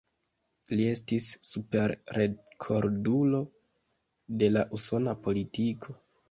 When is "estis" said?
0.91-1.27